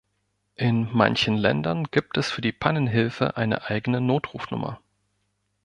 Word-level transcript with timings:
In 0.55 0.89
manchen 0.91 1.37
Ländern 1.37 1.83
gibt 1.91 2.17
es 2.17 2.31
für 2.31 2.41
die 2.41 2.51
Pannenhilfe 2.51 3.37
eine 3.37 3.65
eigene 3.69 4.01
Notrufnummer. 4.01 4.81